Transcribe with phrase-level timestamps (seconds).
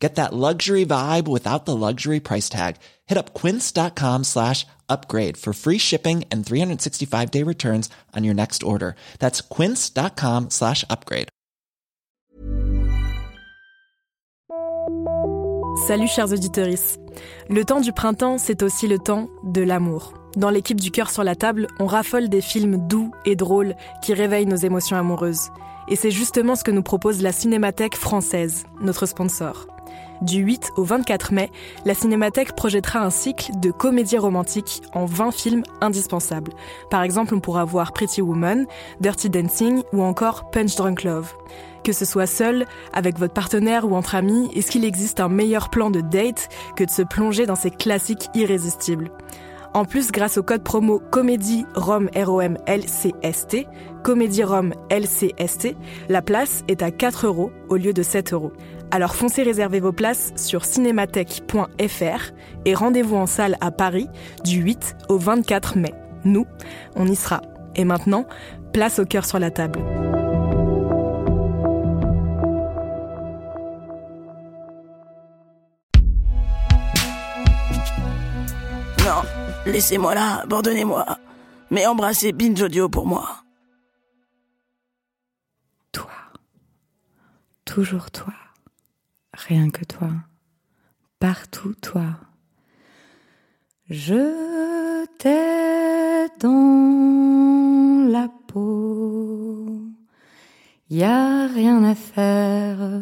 [0.00, 2.76] Get that luxury vibe without the luxury price tag.
[3.06, 8.62] Hit up quince.com slash upgrade for free shipping and 365 day returns on your next
[8.62, 8.94] order.
[9.18, 11.28] That's quince.com slash upgrade.
[15.86, 16.98] Salut chers auditeurs.
[17.48, 20.14] Le temps du printemps, c'est aussi le temps de l'amour.
[20.36, 24.14] Dans l'équipe du cœur sur la table, on raffole des films doux et drôles qui
[24.14, 25.50] réveillent nos émotions amoureuses.
[25.88, 29.66] Et c'est justement ce que nous propose la Cinémathèque française, notre sponsor.
[30.22, 31.50] Du 8 au 24 mai,
[31.86, 36.52] la Cinémathèque projettera un cycle de comédies romantiques en 20 films indispensables.
[36.90, 38.66] Par exemple, on pourra voir Pretty Woman,
[39.00, 41.32] Dirty Dancing ou encore Punch Drunk Love.
[41.84, 45.70] Que ce soit seul, avec votre partenaire ou entre amis, est-ce qu'il existe un meilleur
[45.70, 49.10] plan de date que de se plonger dans ces classiques irrésistibles?
[49.72, 53.68] En plus, grâce au code promo Comédie Rome ROM LCST,
[54.02, 55.76] Comédie Rome LCST,
[56.08, 58.52] la place est à 4 euros au lieu de 7 euros.
[58.92, 62.32] Alors foncez réserver vos places sur cinémathèque.fr
[62.64, 64.08] et rendez-vous en salle à Paris
[64.42, 65.94] du 8 au 24 mai.
[66.24, 66.44] Nous,
[66.96, 67.40] on y sera.
[67.76, 68.26] Et maintenant,
[68.72, 69.78] place au cœur sur la table.
[78.98, 79.22] Non,
[79.66, 81.06] laissez-moi là, abandonnez-moi.
[81.70, 83.44] Mais embrassez Binge Audio pour moi.
[85.92, 86.10] Toi.
[87.64, 88.34] Toujours toi
[89.48, 90.10] rien que toi,
[91.18, 92.16] partout toi.
[93.88, 99.66] Je t'ai dans la peau,
[100.90, 103.00] y a rien à faire,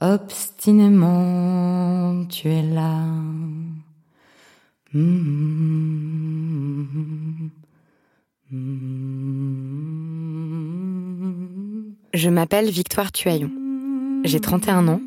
[0.00, 3.06] obstinément tu es là.
[12.12, 13.69] Je m'appelle Victoire Tuaillon.
[14.22, 15.00] J'ai 31 ans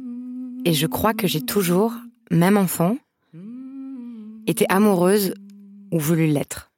[0.66, 1.94] et je crois que j'ai toujours,
[2.32, 2.98] même enfant,
[4.48, 5.34] été amoureuse
[5.92, 6.72] ou voulu l'être.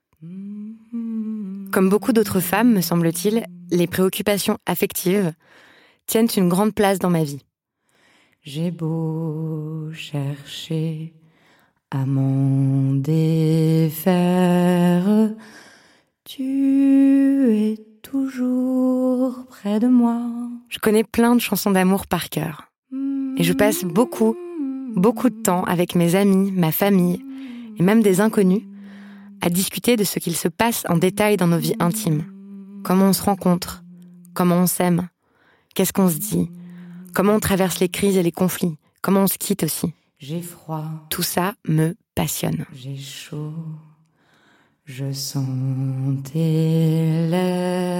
[1.72, 5.32] Comme beaucoup d'autres femmes, me semble-t-il, les préoccupations affectives
[6.08, 7.42] tiennent une grande place dans ma vie.
[8.44, 11.14] J'ai beau chercher
[11.92, 14.04] à m'en défaire,
[16.26, 17.78] tu es
[18.16, 20.22] toujours près de moi.
[20.70, 22.72] Je connais plein de chansons d'amour par cœur.
[23.38, 24.36] Et je passe beaucoup,
[24.96, 27.22] beaucoup de temps avec mes amis, ma famille
[27.78, 28.64] et même des inconnus
[29.42, 32.24] à discuter de ce qu'il se passe en détail dans nos vies intimes.
[32.84, 33.84] Comment on se rencontre,
[34.34, 35.10] comment on s'aime,
[35.74, 36.50] qu'est-ce qu'on se dit,
[37.14, 39.94] comment on traverse les crises et les conflits, comment on se quitte aussi?
[40.20, 40.86] J'ai froid.
[41.10, 42.66] Tout ça me passionne.
[42.74, 43.54] J'ai chaud.
[44.86, 45.48] Je sens
[46.32, 47.95] tes lèvres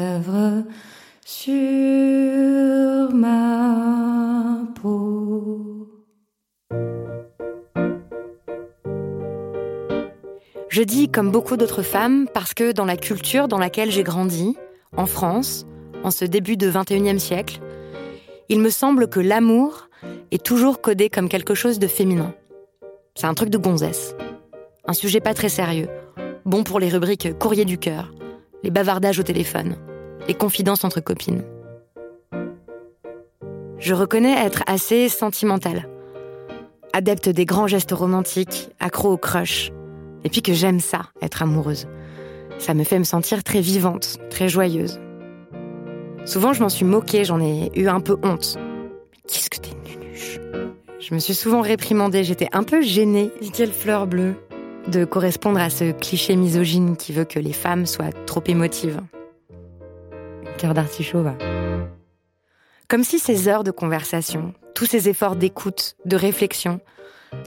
[10.76, 14.58] Je dis comme beaucoup d'autres femmes parce que dans la culture dans laquelle j'ai grandi,
[14.98, 15.66] en France,
[16.04, 17.62] en ce début de 21e siècle,
[18.50, 19.88] il me semble que l'amour
[20.32, 22.34] est toujours codé comme quelque chose de féminin.
[23.16, 24.16] C'est un truc de gonzesse.
[24.86, 25.88] Un sujet pas très sérieux,
[26.44, 28.14] bon pour les rubriques courrier du cœur,
[28.62, 29.78] les bavardages au téléphone,
[30.28, 31.44] les confidences entre copines.
[33.78, 35.88] Je reconnais être assez sentimentale,
[36.94, 39.72] adepte des grands gestes romantiques, accro au crush,
[40.24, 41.88] et puis que j'aime ça, être amoureuse.
[42.58, 45.00] Ça me fait me sentir très vivante, très joyeuse.
[46.26, 48.58] Souvent, je m'en suis moquée, j'en ai eu un peu honte.
[49.28, 50.40] Qu'est-ce que t'es nunuche?
[51.00, 53.30] Je me suis souvent réprimandée, j'étais un peu gênée.
[53.54, 54.36] Quelle fleur bleue
[54.88, 59.02] de correspondre à ce cliché misogyne qui veut que les femmes soient trop émotives.
[62.88, 66.80] Comme si ces heures de conversation, tous ces efforts d'écoute, de réflexion,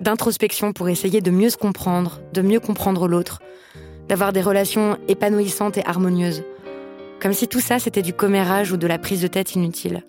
[0.00, 3.40] d'introspection pour essayer de mieux se comprendre, de mieux comprendre l'autre,
[4.08, 6.44] d'avoir des relations épanouissantes et harmonieuses,
[7.20, 10.04] comme si tout ça c'était du commérage ou de la prise de tête inutile,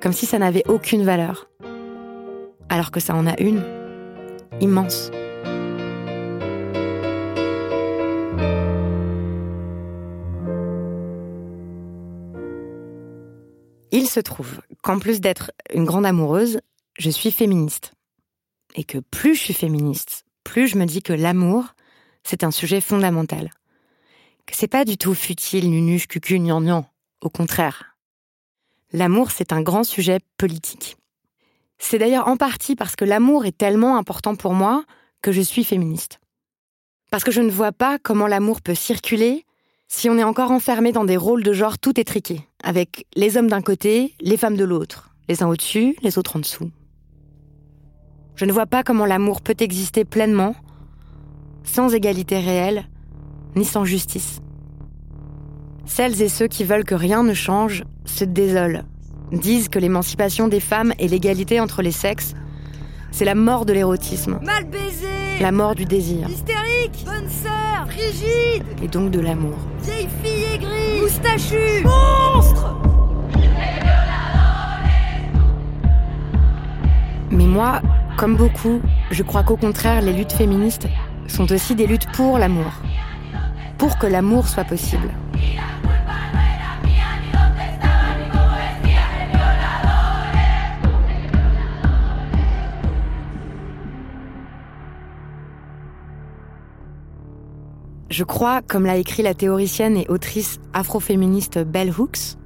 [0.00, 1.48] comme si ça n'avait aucune valeur,
[2.68, 3.62] alors que ça en a une,
[4.60, 5.10] immense.
[13.96, 16.60] Il se trouve qu'en plus d'être une grande amoureuse,
[16.98, 17.92] je suis féministe.
[18.74, 21.76] Et que plus je suis féministe, plus je me dis que l'amour,
[22.24, 23.52] c'est un sujet fondamental.
[24.46, 26.90] que c'est pas du tout futile, nunuche, cucu, gnangnan.
[27.20, 27.96] Au contraire.
[28.92, 30.96] L'amour, c'est un grand sujet politique.
[31.78, 34.84] C'est d'ailleurs en partie parce que l'amour est tellement important pour moi
[35.22, 36.18] que je suis féministe.
[37.12, 39.46] Parce que je ne vois pas comment l'amour peut circuler
[39.96, 43.46] si on est encore enfermé dans des rôles de genre tout étriqués, avec les hommes
[43.46, 46.72] d'un côté, les femmes de l'autre, les uns au-dessus, les autres en dessous.
[48.34, 50.56] Je ne vois pas comment l'amour peut exister pleinement,
[51.62, 52.86] sans égalité réelle,
[53.54, 54.40] ni sans justice.
[55.86, 58.82] Celles et ceux qui veulent que rien ne change se désolent,
[59.30, 62.34] disent que l'émancipation des femmes et l'égalité entre les sexes,
[63.12, 64.40] c'est la mort de l'érotisme.
[64.42, 66.28] Mal baisé La mort du désir.
[66.28, 69.56] Hystérique Bonne sœur Rigide Et donc de l'amour.
[69.82, 72.76] Vieille fille aigrie Moustachue Monstre
[77.30, 77.82] Mais moi,
[78.16, 80.86] comme beaucoup, je crois qu'au contraire, les luttes féministes
[81.26, 82.70] sont aussi des luttes pour l'amour.
[83.76, 85.10] Pour que l'amour soit possible.
[98.14, 102.36] Je crois, comme l'a écrit la théoricienne et autrice afroféministe Bell Hooks,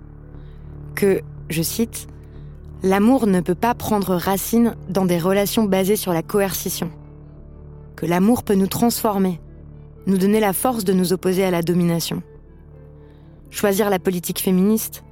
[0.95, 1.21] que,
[1.51, 2.07] je cite,
[2.83, 6.91] L'amour ne peut pas prendre racine dans des relations basées sur la coercition.
[7.97, 9.43] Que l'amour peut nous transformer,
[10.07, 12.23] nous donner la force de nous opposer à la domination.
[13.51, 15.05] Choisir la politique féministe,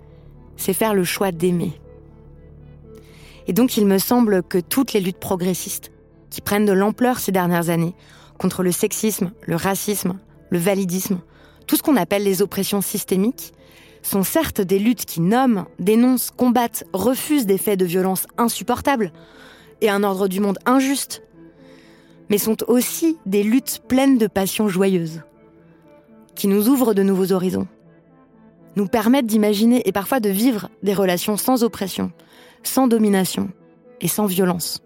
[0.56, 1.78] c'est faire le choix d'aimer.
[3.46, 5.92] Et donc il me semble que toutes les luttes progressistes,
[6.30, 7.94] qui prennent de l'ampleur ces dernières années,
[8.38, 10.18] contre le sexisme, le racisme,
[10.50, 11.20] le validisme,
[11.66, 13.52] tout ce qu'on appelle les oppressions systémiques,
[14.02, 19.12] sont certes des luttes qui nomment, dénoncent, combattent, refusent des faits de violence insupportables
[19.80, 21.22] et un ordre du monde injuste,
[22.30, 25.22] mais sont aussi des luttes pleines de passions joyeuses,
[26.34, 27.66] qui nous ouvrent de nouveaux horizons,
[28.76, 32.12] nous permettent d'imaginer et parfois de vivre des relations sans oppression,
[32.62, 33.50] sans domination
[34.00, 34.82] et sans violence.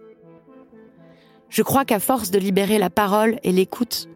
[1.49, 4.09] Je crois qu'à force de libérer la parole et l'écoute,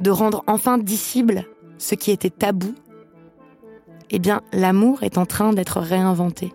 [0.00, 1.44] de rendre enfin dissible
[1.78, 2.74] ce qui était tabou,
[4.10, 6.52] eh bien, l'amour est en train d'être réinventé.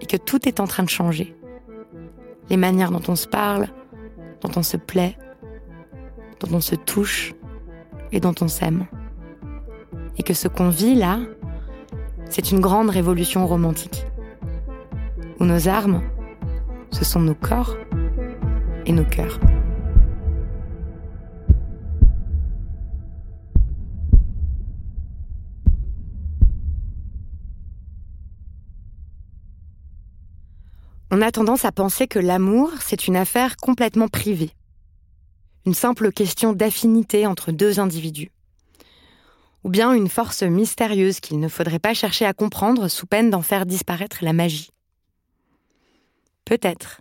[0.00, 1.36] Et que tout est en train de changer.
[2.48, 3.68] Les manières dont on se parle,
[4.40, 5.16] dont on se plaît,
[6.40, 7.34] dont on se touche
[8.10, 8.86] et dont on s'aime.
[10.16, 11.20] Et que ce qu'on vit là,
[12.30, 14.06] c'est une grande révolution romantique.
[15.38, 16.02] Où nos armes,
[16.90, 17.76] ce sont nos corps
[18.86, 19.38] et nos cœurs.
[31.12, 34.52] On a tendance à penser que l'amour, c'est une affaire complètement privée.
[35.66, 38.30] Une simple question d'affinité entre deux individus.
[39.64, 43.42] Ou bien une force mystérieuse qu'il ne faudrait pas chercher à comprendre sous peine d'en
[43.42, 44.70] faire disparaître la magie.
[46.44, 47.00] Peut-être.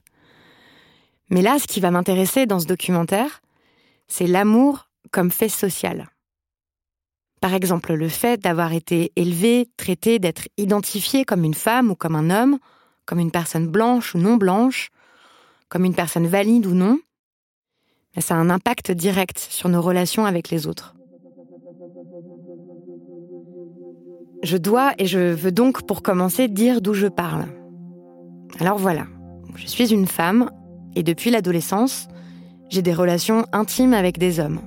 [1.30, 3.42] Mais là, ce qui va m'intéresser dans ce documentaire,
[4.08, 6.10] c'est l'amour comme fait social.
[7.42, 12.16] Par exemple, le fait d'avoir été élevé, traité, d'être identifié comme une femme ou comme
[12.16, 12.58] un homme,
[13.10, 14.92] comme une personne blanche ou non blanche,
[15.68, 17.00] comme une personne valide ou non,
[18.16, 20.94] mais ça a un impact direct sur nos relations avec les autres.
[24.44, 27.48] Je dois et je veux donc pour commencer dire d'où je parle.
[28.60, 29.08] Alors voilà,
[29.56, 30.52] je suis une femme
[30.96, 32.08] et depuis l'adolescence,
[32.70, 34.62] j'ai des relations intimes avec des hommes.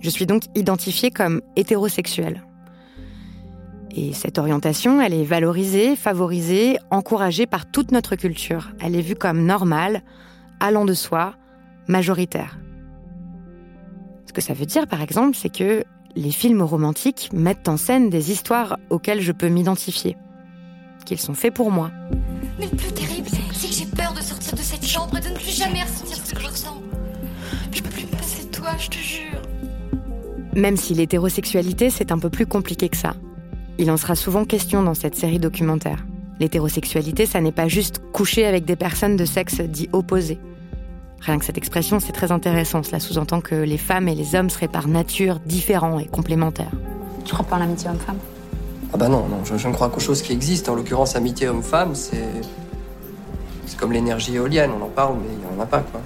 [0.00, 2.42] Je suis donc identifiée comme hétérosexuelle.
[3.94, 8.70] Et cette orientation, elle est valorisée, favorisée, encouragée par toute notre culture.
[8.80, 10.02] Elle est vue comme normale,
[10.60, 11.34] allant de soi,
[11.88, 12.58] majoritaire.
[14.26, 18.10] Ce que ça veut dire, par exemple, c'est que les films romantiques mettent en scène
[18.10, 20.16] des histoires auxquelles je peux m'identifier,
[21.06, 21.90] qu'ils sont faits pour moi.
[22.58, 25.28] Mais le plus terrible, c'est que j'ai peur de sortir de cette chambre et de
[25.28, 26.82] ne plus jamais ressentir ce que je ressens.
[27.72, 29.42] Je peux plus me passer de toi, je te jure.
[30.54, 33.14] Même si l'hétérosexualité, c'est un peu plus compliqué que ça.
[33.78, 36.04] Il en sera souvent question dans cette série documentaire.
[36.40, 40.38] L'hétérosexualité, ça n'est pas juste coucher avec des personnes de sexe dit opposé.
[41.20, 42.82] Rien que cette expression, c'est très intéressant.
[42.82, 46.70] Cela sous-entend que les femmes et les hommes seraient par nature différents et complémentaires.
[47.24, 48.18] Tu crois pas en l'amitié homme-femme?
[48.92, 50.72] Ah bah non, non, je, je ne crois qu'aux choses qui existent.
[50.72, 52.24] En l'occurrence, amitié homme-femme, c'est.
[53.66, 56.00] C'est comme l'énergie éolienne, on en parle, mais il n'y en a pas, quoi.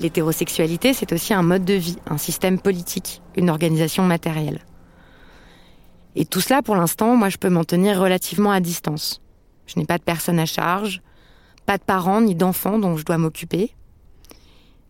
[0.00, 4.60] L'hétérosexualité, c'est aussi un mode de vie, un système politique, une organisation matérielle.
[6.16, 9.20] Et tout cela, pour l'instant, moi, je peux m'en tenir relativement à distance.
[9.66, 11.02] Je n'ai pas de personne à charge,
[11.64, 13.72] pas de parents ni d'enfants dont je dois m'occuper.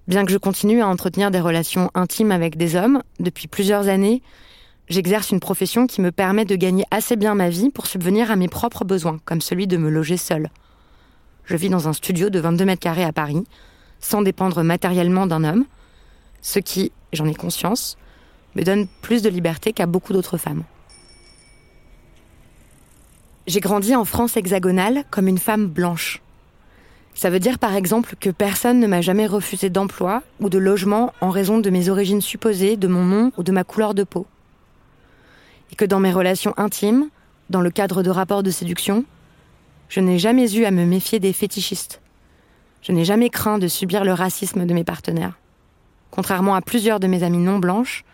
[0.08, 4.22] Bien que je continue à entretenir des relations intimes avec des hommes, depuis plusieurs années,
[4.88, 8.36] j'exerce une profession qui me permet de gagner assez bien ma vie pour subvenir à
[8.36, 10.50] mes propres besoins, comme celui de me loger seule.
[11.44, 13.44] Je vis dans un studio de 22 mètres carrés à Paris,
[14.00, 15.64] sans dépendre matériellement d'un homme,
[16.42, 17.96] ce qui, j'en ai conscience,
[18.54, 20.64] me donne plus de liberté qu'à beaucoup d'autres femmes.
[23.46, 26.20] J'ai grandi en France hexagonale comme une femme blanche.
[27.14, 31.12] Ça veut dire par exemple que personne ne m'a jamais refusé d'emploi ou de logement
[31.20, 34.26] en raison de mes origines supposées, de mon nom ou de ma couleur de peau.
[35.72, 37.08] Et que dans mes relations intimes,
[37.48, 39.04] dans le cadre de rapports de séduction,
[39.88, 42.00] je n'ai jamais eu à me méfier des fétichistes.
[42.86, 45.40] Je n'ai jamais craint de subir le racisme de mes partenaires.
[46.12, 48.04] Contrairement à plusieurs de mes amies non blanches,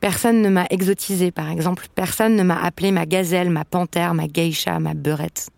[0.00, 1.86] personne ne m'a exotisée, par exemple.
[1.94, 5.48] Personne ne m'a appelé ma gazelle, ma panthère, ma geisha, ma beurette.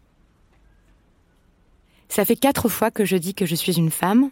[2.09, 4.31] Ça fait quatre fois que je dis que je suis une femme,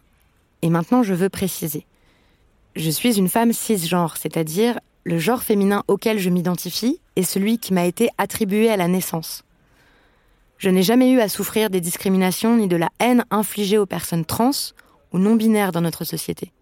[0.62, 1.84] et maintenant je veux préciser.
[2.76, 7.74] Je suis une femme cisgenre, c'est-à-dire le genre féminin auquel je m'identifie est celui qui
[7.74, 9.42] m'a été attribué à la naissance.
[10.58, 14.24] Je n'ai jamais eu à souffrir des discriminations ni de la haine infligée aux personnes
[14.24, 14.50] trans
[15.12, 16.52] ou non binaires dans notre société.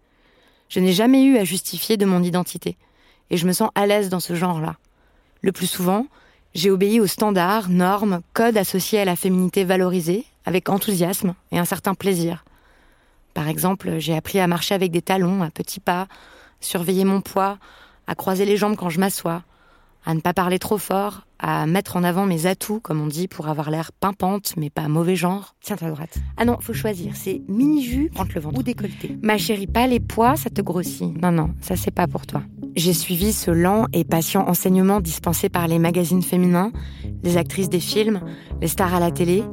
[0.67, 2.77] Je n'ai jamais eu à justifier de mon identité,
[3.29, 4.75] et je me sens à l'aise dans ce genre-là.
[5.41, 6.07] Le plus souvent,
[6.53, 11.65] j'ai obéi aux standards, normes, codes associés à la féminité valorisée, avec enthousiasme et un
[11.65, 12.43] certain plaisir.
[13.33, 16.07] Par exemple, j'ai appris à marcher avec des talons, à petits pas,
[16.59, 17.57] surveiller mon poids,
[18.07, 19.43] à croiser les jambes quand je m'assois,
[20.05, 23.27] à ne pas parler trop fort, à mettre en avant mes atouts, comme on dit,
[23.27, 25.55] pour avoir l'air pimpante, mais pas mauvais genre.
[25.61, 26.17] Tiens, ta droite.
[26.37, 27.15] Ah non, faut choisir.
[27.15, 29.17] C'est mini-jus, le ventre, ou décolleté.
[29.21, 31.19] Ma chérie, pas les poids, ça te grossit.
[31.21, 32.43] Non, non, ça c'est pas pour toi.
[32.75, 36.71] J'ai suivi ce lent et patient enseignement dispensé par les magazines féminins,
[37.23, 38.21] les actrices des films,
[38.61, 39.43] les stars à la télé,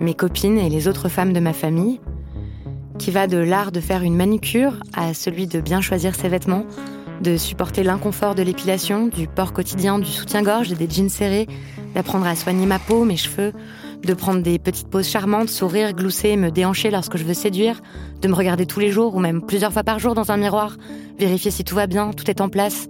[0.00, 2.00] mes copines et les autres femmes de ma famille,
[2.98, 6.64] qui va de l'art de faire une manucure à celui de bien choisir ses vêtements,
[7.20, 11.46] de supporter l'inconfort de l'épilation, du port quotidien, du soutien-gorge et des jeans serrés,
[11.94, 13.52] d'apprendre à soigner ma peau, mes cheveux,
[14.02, 17.80] de prendre des petites pauses charmantes, sourire, glousser, me déhancher lorsque je veux séduire,
[18.22, 20.76] de me regarder tous les jours ou même plusieurs fois par jour dans un miroir,
[21.18, 22.88] vérifier si tout va bien, tout est en place.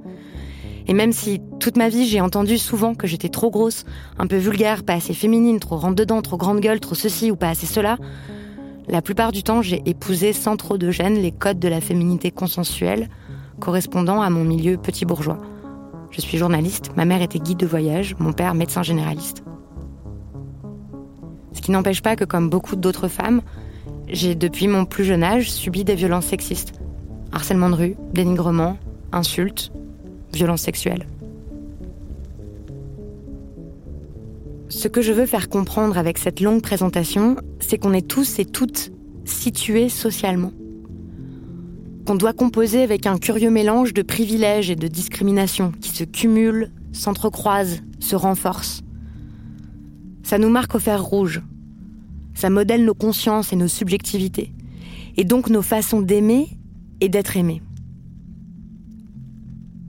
[0.87, 3.85] Et même si toute ma vie j'ai entendu souvent que j'étais trop grosse,
[4.19, 7.37] un peu vulgaire, pas assez féminine, trop rentre dedans, trop grande gueule, trop ceci ou
[7.37, 7.99] pas assez cela,
[8.89, 12.31] la plupart du temps j'ai épousé sans trop de gêne les codes de la féminité
[12.31, 13.09] consensuelle,
[13.59, 15.39] correspondant à mon milieu petit bourgeois.
[16.11, 19.43] Je suis journaliste, ma mère était guide de voyage, mon père médecin généraliste.
[21.53, 23.43] Ce qui n'empêche pas que, comme beaucoup d'autres femmes,
[24.09, 26.73] j'ai depuis mon plus jeune âge subi des violences sexistes.
[27.33, 28.79] Harcèlement de rue, dénigrement,
[29.13, 29.71] insultes,
[30.33, 31.07] violences sexuelles.
[34.71, 38.45] Ce que je veux faire comprendre avec cette longue présentation, c'est qu'on est tous et
[38.45, 38.93] toutes
[39.25, 40.53] situés socialement
[42.09, 46.73] qu'on doit composer avec un curieux mélange de privilèges et de discriminations qui se cumulent,
[46.91, 48.83] s'entrecroisent, se renforcent.
[50.23, 51.43] Ça nous marque au fer rouge.
[52.33, 54.55] Ça modèle nos consciences et nos subjectivités,
[55.19, 56.49] et donc nos façons d'aimer
[57.03, 57.61] et d'être aimé.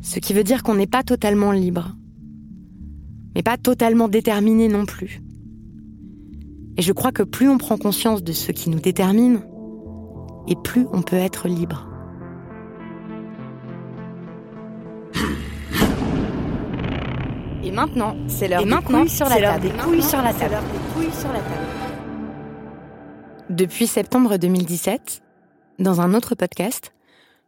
[0.01, 1.95] Ce qui veut dire qu'on n'est pas totalement libre,
[3.33, 5.21] mais pas totalement déterminé non plus.
[6.75, 9.39] Et je crois que plus on prend conscience de ce qui nous détermine,
[10.49, 11.88] et plus on peut être libre.
[17.69, 19.69] Et maintenant, c'est l'heure des, couilles sur la table.
[19.91, 21.67] couilles sur la table.
[23.51, 25.21] Depuis septembre 2017,
[25.77, 26.93] dans un autre podcast,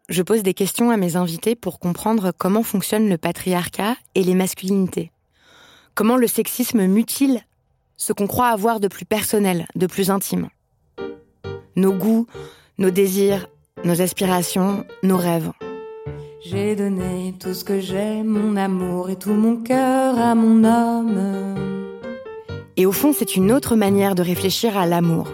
[0.09, 4.35] je pose des questions à mes invités pour comprendre comment fonctionne le patriarcat et les
[4.35, 5.11] masculinités.
[5.95, 7.41] Comment le sexisme mutile
[7.97, 10.49] ce qu'on croit avoir de plus personnel, de plus intime.
[11.75, 12.27] Nos goûts,
[12.77, 13.47] nos désirs,
[13.83, 15.51] nos aspirations, nos rêves.
[16.43, 21.55] J'ai donné tout ce que j'ai, mon amour et tout mon cœur à mon homme.
[22.77, 25.27] Et au fond, c'est une autre manière de réfléchir à l'amour,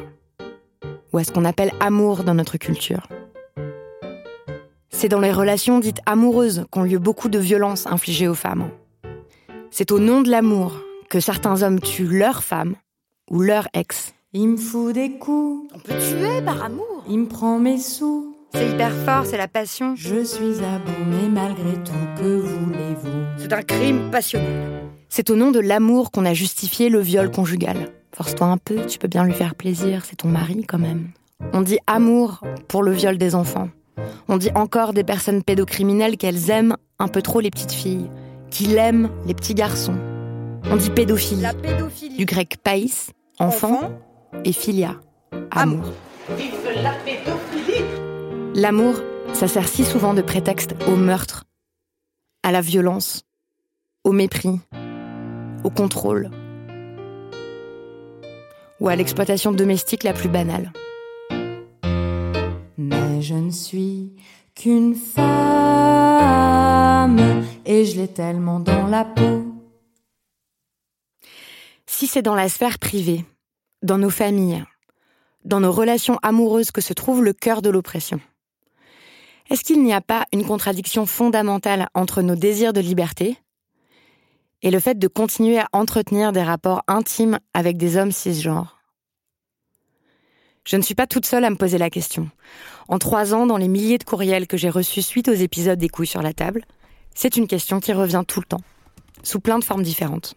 [1.13, 3.07] ou à ce qu'on appelle amour dans notre culture.
[4.89, 8.69] C'est dans les relations dites amoureuses qu'ont lieu beaucoup de violences infligées aux femmes.
[9.71, 12.75] C'est au nom de l'amour que certains hommes tuent leur femme
[13.31, 14.13] ou leur ex.
[14.33, 15.71] Il me fout des coups.
[15.73, 17.05] On peut tuer par amour.
[17.07, 18.36] Il me prend mes sous.
[18.53, 19.95] C'est hyper fort, c'est la passion.
[19.95, 23.23] Je suis à bout, mais malgré tout, que voulez-vous?
[23.37, 24.83] C'est un crime passionnel.
[25.09, 27.91] C'est au nom de l'amour qu'on a justifié le viol conjugal.
[28.15, 31.09] Force-toi un peu, tu peux bien lui faire plaisir, c'est ton mari quand même.
[31.53, 33.69] On dit amour pour le viol des enfants.
[34.27, 38.09] On dit encore des personnes pédocriminelles qu'elles aiment un peu trop les petites filles,
[38.49, 39.97] qu'ils aiment les petits garçons.
[40.71, 41.41] On dit pédophilie.
[41.41, 42.17] La pédophilie.
[42.17, 43.91] Du grec païs, enfant,
[44.43, 44.95] et philia,
[45.51, 45.93] amour.
[46.37, 47.96] Vive la pédophilie
[48.57, 48.95] L'amour,
[49.35, 51.43] ça sert si souvent de prétexte au meurtre,
[52.41, 53.21] à la violence,
[54.03, 54.59] au mépris,
[55.63, 56.31] au contrôle
[58.79, 60.73] ou à l'exploitation domestique la plus banale.
[62.79, 64.15] Mais je ne suis
[64.55, 65.27] qu'une femme
[67.63, 69.53] et je l'ai tellement dans la peau.
[71.85, 73.23] Si c'est dans la sphère privée,
[73.83, 74.63] dans nos familles,
[75.45, 78.19] dans nos relations amoureuses que se trouve le cœur de l'oppression,
[79.49, 83.37] est-ce qu'il n'y a pas une contradiction fondamentale entre nos désirs de liberté
[84.61, 88.77] et le fait de continuer à entretenir des rapports intimes avec des hommes cisgenres?
[90.65, 92.29] Je ne suis pas toute seule à me poser la question.
[92.89, 95.87] En trois ans, dans les milliers de courriels que j'ai reçus suite aux épisodes des
[95.87, 96.65] couilles sur la table,
[97.15, 98.61] c'est une question qui revient tout le temps,
[99.23, 100.35] sous plein de formes différentes.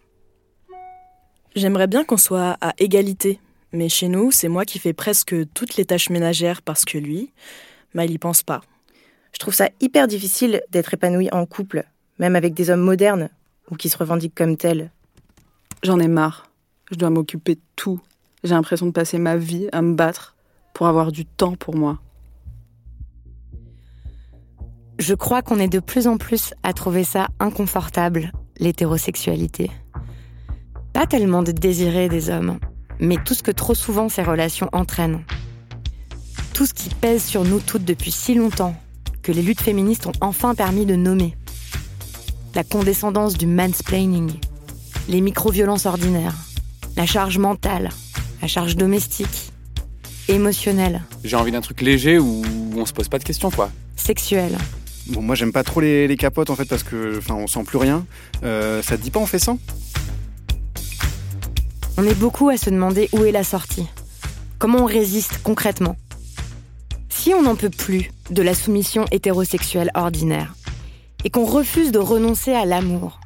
[1.53, 3.41] J'aimerais bien qu'on soit à égalité,
[3.73, 7.33] mais chez nous, c'est moi qui fais presque toutes les tâches ménagères parce que lui,
[7.93, 8.61] il y pense pas.
[9.33, 11.85] Je trouve ça hyper difficile d'être épanoui en couple,
[12.19, 13.29] même avec des hommes modernes
[13.69, 14.91] ou qui se revendiquent comme tels.
[15.83, 16.47] J'en ai marre.
[16.91, 17.99] Je dois m'occuper de tout.
[18.43, 20.35] J'ai l'impression de passer ma vie à me battre
[20.73, 21.99] pour avoir du temps pour moi.
[24.99, 29.71] Je crois qu'on est de plus en plus à trouver ça inconfortable, l'hétérosexualité.
[30.93, 32.59] Pas tellement de désirer des hommes,
[32.99, 35.23] mais tout ce que trop souvent ces relations entraînent.
[36.53, 38.75] Tout ce qui pèse sur nous toutes depuis si longtemps
[39.21, 41.35] que les luttes féministes ont enfin permis de nommer.
[42.55, 44.31] La condescendance du mansplaining,
[45.07, 46.35] les micro-violences ordinaires,
[46.97, 47.89] la charge mentale,
[48.41, 49.51] la charge domestique,
[50.27, 51.03] émotionnelle.
[51.23, 52.43] J'ai envie d'un truc léger où
[52.75, 53.71] on se pose pas de questions, quoi.
[53.95, 54.57] Sexuelle.
[55.07, 57.77] Bon, moi j'aime pas trop les, capotes en fait parce que, enfin, on sent plus
[57.77, 58.05] rien.
[58.43, 59.57] Euh, ça te dit pas on fait ça
[61.97, 63.87] On est beaucoup à se demander où est la sortie.
[64.59, 65.95] Comment on résiste concrètement?
[67.23, 70.55] Si on n'en peut plus de la soumission hétérosexuelle ordinaire
[71.23, 73.19] et qu'on refuse de renoncer à l'amour,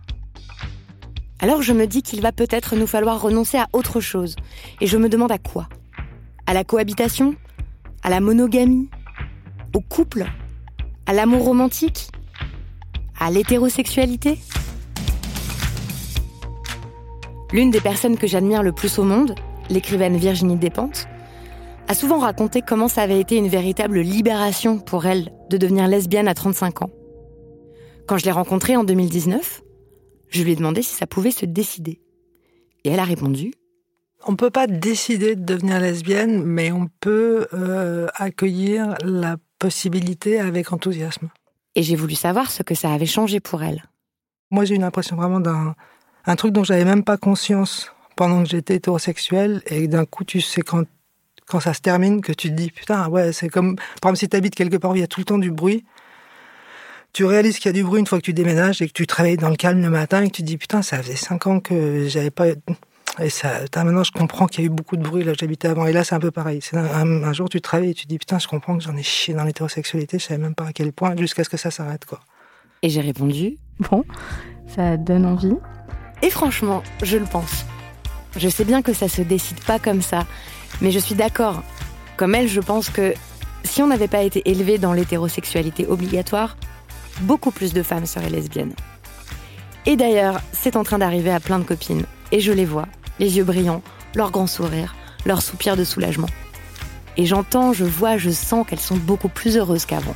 [1.39, 4.35] alors je me dis qu'il va peut-être nous falloir renoncer à autre chose.
[4.81, 5.69] Et je me demande à quoi?
[6.45, 7.35] À la cohabitation?
[8.03, 8.89] À la monogamie?
[9.73, 10.25] Au couple?
[11.05, 12.09] À l'amour romantique?
[13.17, 14.39] À l'hétérosexualité?
[17.53, 19.35] L'une des personnes que j'admire le plus au monde,
[19.69, 21.07] l'écrivaine Virginie Despentes,
[21.87, 26.27] a souvent raconté comment ça avait été une véritable libération pour elle de devenir lesbienne
[26.27, 26.89] à 35 ans.
[28.07, 29.61] Quand je l'ai rencontrée en 2019,
[30.29, 32.01] je lui ai demandé si ça pouvait se décider.
[32.83, 33.53] Et elle a répondu
[34.25, 40.39] On ne peut pas décider de devenir lesbienne, mais on peut euh, accueillir la possibilité
[40.39, 41.29] avec enthousiasme.
[41.75, 43.83] Et j'ai voulu savoir ce que ça avait changé pour elle.
[44.51, 45.75] Moi, j'ai eu l'impression vraiment d'un
[46.27, 50.41] un truc dont j'avais même pas conscience pendant que j'étais hétérosexuel, et d'un coup, tu
[50.41, 50.83] sais quand
[51.47, 54.29] quand ça se termine que tu te dis putain ouais c'est comme par exemple si
[54.29, 55.85] tu habites quelque part où il y a tout le temps du bruit
[57.13, 59.07] tu réalises qu'il y a du bruit une fois que tu déménages et que tu
[59.07, 61.47] travailles dans le calme le matin et que tu te dis putain ça faisait cinq
[61.47, 62.47] ans que j'avais pas
[63.19, 65.85] et ça maintenant je comprends qu'il y a eu beaucoup de bruit là j'habitais avant.
[65.85, 66.59] Et là c'est un peu pareil.
[66.61, 69.03] C'est un, jour tu travailles et tu te dis putain je comprends que j'en ai
[69.03, 72.05] chié dans l'hétérosexualité je savais même pas à quel point jusqu'à ce que ça s'arrête
[72.05, 72.19] quoi.
[72.81, 74.03] Et j'ai répondu bon
[74.67, 75.55] ça donne envie.
[76.21, 77.65] Et franchement je le pense.
[78.35, 80.25] Je sais bien que ça se décide pas comme ça
[80.81, 81.63] mais je suis d'accord.
[82.17, 83.13] Comme elle, je pense que
[83.63, 86.57] si on n'avait pas été élevé dans l'hétérosexualité obligatoire,
[87.21, 88.73] beaucoup plus de femmes seraient lesbiennes.
[89.85, 92.05] Et d'ailleurs, c'est en train d'arriver à plein de copines.
[92.31, 92.87] Et je les vois,
[93.19, 93.81] les yeux brillants,
[94.15, 96.29] leurs grands sourires, leurs soupirs de soulagement.
[97.17, 100.15] Et j'entends, je vois, je sens qu'elles sont beaucoup plus heureuses qu'avant.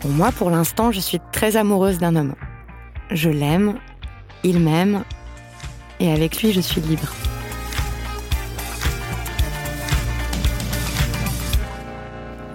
[0.00, 2.34] Pour moi, pour l'instant, je suis très amoureuse d'un homme.
[3.10, 3.76] Je l'aime,
[4.44, 5.04] il m'aime,
[6.00, 7.12] et avec lui, je suis libre.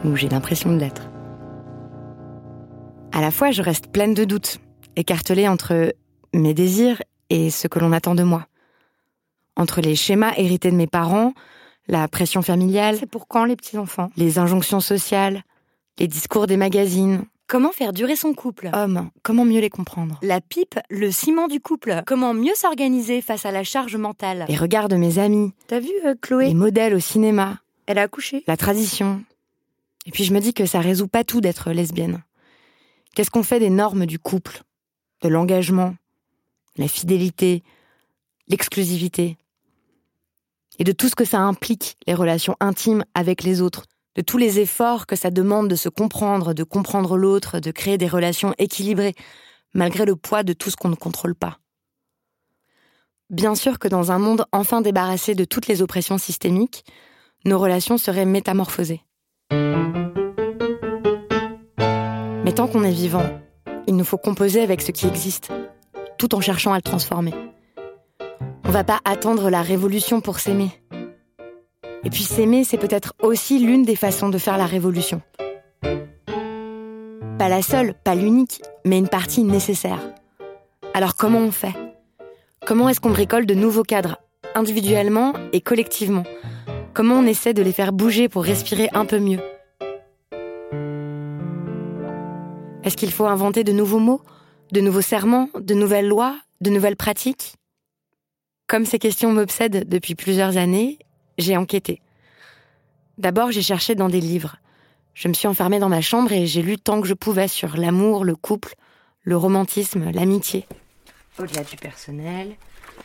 [0.03, 1.03] Où j'ai l'impression de l'être.
[3.11, 4.59] À la fois, je reste pleine de doutes,
[4.95, 5.93] écartelée entre
[6.33, 8.47] mes désirs et ce que l'on attend de moi.
[9.57, 11.33] Entre les schémas hérités de mes parents,
[11.87, 12.95] la pression familiale.
[12.99, 14.09] C'est pour quand les petits-enfants?
[14.15, 15.43] Les injonctions sociales,
[15.99, 17.25] les discours des magazines.
[17.47, 18.69] Comment faire durer son couple?
[18.71, 20.17] Homme, comment mieux les comprendre?
[20.21, 22.01] La pipe, le ciment du couple.
[22.05, 24.45] Comment mieux s'organiser face à la charge mentale?
[24.47, 25.51] Les regards de mes amis.
[25.67, 26.47] T'as vu, euh, Chloé?
[26.47, 27.57] Les modèles au cinéma.
[27.87, 28.45] Elle a accouché?
[28.47, 29.21] La tradition.
[30.05, 32.23] Et puis je me dis que ça résout pas tout d'être lesbienne.
[33.15, 34.63] Qu'est-ce qu'on fait des normes du couple,
[35.21, 35.95] de l'engagement,
[36.77, 37.63] la fidélité,
[38.47, 39.37] l'exclusivité?
[40.79, 43.85] Et de tout ce que ça implique, les relations intimes avec les autres,
[44.15, 47.97] de tous les efforts que ça demande de se comprendre, de comprendre l'autre, de créer
[47.97, 49.15] des relations équilibrées,
[49.73, 51.59] malgré le poids de tout ce qu'on ne contrôle pas.
[53.29, 56.83] Bien sûr que dans un monde enfin débarrassé de toutes les oppressions systémiques,
[57.45, 59.01] nos relations seraient métamorphosées.
[62.51, 63.23] Mais tant qu'on est vivant,
[63.87, 65.53] il nous faut composer avec ce qui existe,
[66.17, 67.33] tout en cherchant à le transformer.
[68.65, 70.69] On va pas attendre la révolution pour s'aimer.
[72.03, 75.21] Et puis s'aimer, c'est peut-être aussi l'une des façons de faire la révolution.
[77.39, 80.01] Pas la seule, pas l'unique, mais une partie nécessaire.
[80.93, 81.75] Alors comment on fait?
[82.67, 84.17] Comment est-ce qu'on bricole de nouveaux cadres,
[84.55, 86.23] individuellement et collectivement?
[86.93, 89.39] Comment on essaie de les faire bouger pour respirer un peu mieux?
[92.83, 94.21] Est-ce qu'il faut inventer de nouveaux mots,
[94.71, 97.55] de nouveaux serments, de nouvelles lois, de nouvelles pratiques?
[98.65, 100.97] Comme ces questions m'obsèdent depuis plusieurs années,
[101.37, 102.01] j'ai enquêté.
[103.19, 104.57] D'abord, j'ai cherché dans des livres.
[105.13, 107.77] Je me suis enfermée dans ma chambre et j'ai lu tant que je pouvais sur
[107.77, 108.73] l'amour, le couple,
[109.21, 110.65] le romantisme, l'amitié.
[111.37, 112.55] Au-delà du personnel,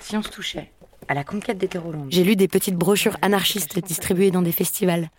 [0.01, 0.73] si on se touchait
[1.09, 2.09] à la conquête d'hétérolandes.
[2.11, 5.11] J'ai lu des petites brochures anarchistes distribuées dans des festivals.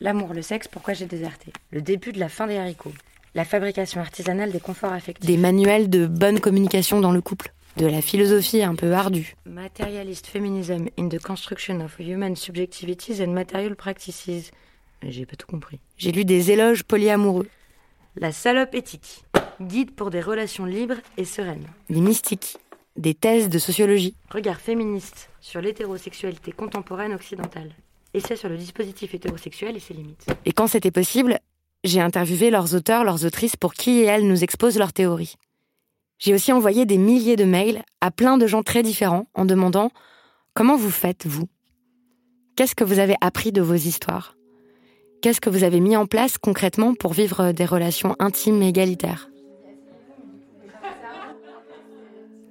[0.00, 1.52] L'amour, le sexe, pourquoi j'ai déserté?
[1.70, 2.92] Le début de la fin des haricots.
[3.36, 5.26] La fabrication artisanale des conforts affectifs.
[5.28, 7.52] Des manuels de bonne communication dans le couple.
[7.76, 9.34] De la philosophie un peu ardue.
[9.44, 14.52] Materialist feminism in the construction of human subjectivities and material practices.
[15.02, 15.80] J'ai pas tout compris.
[15.96, 17.48] J'ai lu des éloges polyamoureux.
[18.14, 19.24] La salope éthique.
[19.60, 21.66] Guide pour des relations libres et sereines.
[21.90, 22.58] Les mystiques.
[22.96, 24.14] Des thèses de sociologie.
[24.30, 27.72] Regard féministe sur l'hétérosexualité contemporaine occidentale.
[28.14, 30.24] Essai sur le dispositif hétérosexuel et ses limites.
[30.44, 31.40] Et quand c'était possible,
[31.84, 35.36] j'ai interviewé leurs auteurs, leurs autrices pour qui et elles nous exposent leurs théories.
[36.18, 39.90] J'ai aussi envoyé des milliers de mails à plein de gens très différents en demandant
[40.54, 41.48] Comment vous faites, vous?
[42.56, 44.36] Qu'est-ce que vous avez appris de vos histoires?
[45.20, 49.28] Qu'est-ce que vous avez mis en place concrètement pour vivre des relations intimes et égalitaires?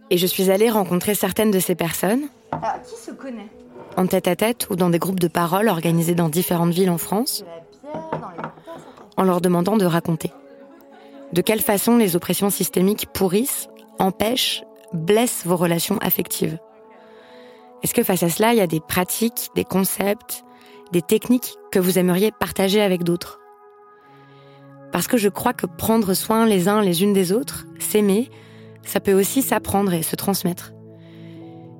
[0.09, 2.27] Et je suis allée rencontrer certaines de ces personnes.
[2.85, 3.47] qui se connaît?
[3.95, 6.97] En tête à tête ou dans des groupes de parole organisés dans différentes villes en
[6.97, 7.45] France,
[9.17, 10.31] en leur demandant de raconter.
[11.33, 13.67] De quelle façon les oppressions systémiques pourrissent,
[13.99, 16.59] empêchent, blessent vos relations affectives?
[17.81, 20.43] Est-ce que face à cela, il y a des pratiques, des concepts,
[20.91, 23.39] des techniques que vous aimeriez partager avec d'autres?
[24.91, 28.29] Parce que je crois que prendre soin les uns les unes des autres, s'aimer,
[28.83, 30.71] ça peut aussi s'apprendre et se transmettre.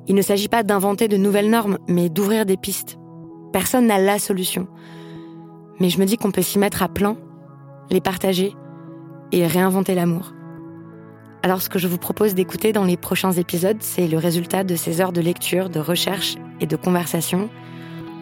[0.07, 2.97] Il ne s'agit pas d'inventer de nouvelles normes, mais d'ouvrir des pistes.
[3.53, 4.67] Personne n'a la solution.
[5.79, 7.15] Mais je me dis qu'on peut s'y mettre à plein,
[7.93, 8.55] les partager
[9.31, 10.33] et réinventer l'amour.
[11.43, 14.75] Alors ce que je vous propose d'écouter dans les prochains épisodes, c'est le résultat de
[14.75, 17.49] ces heures de lecture, de recherche et de conversation,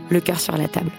[0.10, 0.92] le cœur sur la table.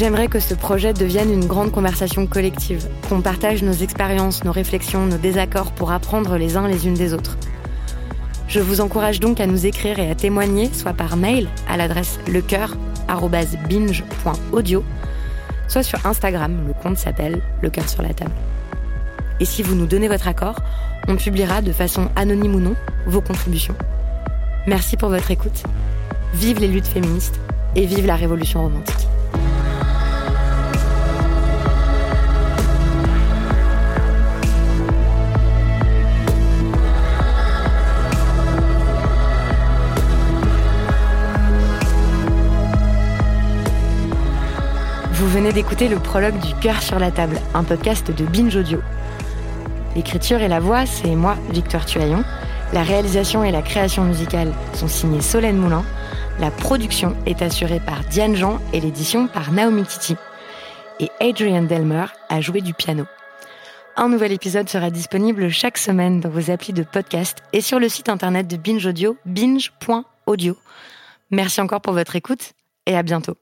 [0.00, 5.04] J'aimerais que ce projet devienne une grande conversation collective, qu'on partage nos expériences, nos réflexions,
[5.04, 7.36] nos désaccords pour apprendre les uns les unes des autres.
[8.48, 12.18] Je vous encourage donc à nous écrire et à témoigner, soit par mail à l'adresse
[12.28, 14.84] lecoeur.binge.audio,
[15.68, 18.32] soit sur Instagram, le compte s'appelle Le cœur sur la table.
[19.38, 20.56] Et si vous nous donnez votre accord,
[21.08, 22.74] on publiera de façon anonyme ou non
[23.06, 23.76] vos contributions.
[24.66, 25.62] Merci pour votre écoute.
[26.32, 27.38] Vive les luttes féministes
[27.76, 29.09] et vive la révolution romantique.
[45.20, 48.80] Vous venez d'écouter le prologue du Cœur sur la table, un podcast de Binge Audio.
[49.94, 52.24] L'écriture et la voix, c'est moi, Victor Tuaillon.
[52.72, 55.84] La réalisation et la création musicale sont signées Solène Moulin.
[56.38, 60.16] La production est assurée par Diane Jean et l'édition par Naomi Titi.
[61.00, 63.04] Et Adrian Delmer a joué du piano.
[63.96, 67.90] Un nouvel épisode sera disponible chaque semaine dans vos applis de podcast et sur le
[67.90, 70.56] site internet de Binge Audio, binge.audio.
[71.30, 72.54] Merci encore pour votre écoute
[72.86, 73.36] et à bientôt.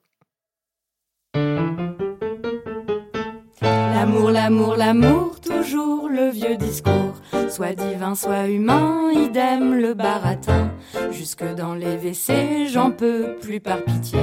[4.00, 7.14] L'amour, l'amour, l'amour, toujours le vieux discours.
[7.50, 10.70] Soit divin, soit humain, idem le baratin.
[11.11, 14.20] Jusque dans les WC, j'en peux plus par pitié.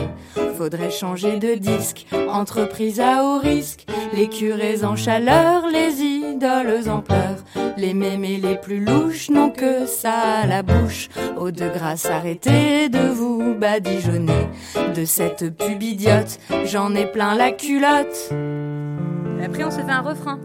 [0.57, 3.85] Faudrait changer de disque, entreprise à haut risque.
[4.13, 7.43] Les curés en chaleur, les idoles en pleurs.
[7.75, 11.09] Les mémés les plus louches n'ont que ça à la bouche.
[11.37, 14.47] Au de grâce, arrêtez de vous badigeonner.
[14.95, 18.31] De cette pub idiote, j'en ai plein la culotte.
[19.45, 20.39] Après, on se fait un refrain.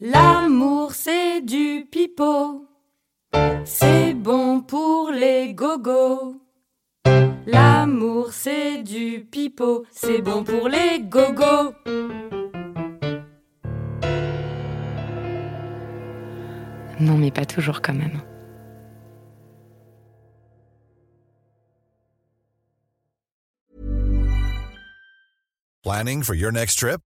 [0.00, 2.66] L'amour, c'est du pipeau.
[3.66, 6.40] C'est bon pour les gogos.
[7.46, 9.84] L'amour, c'est du pipeau.
[9.90, 11.74] C'est bon pour les gogos.
[17.00, 18.22] Non, mais pas toujours quand même.
[25.82, 27.07] Planning for your next trip?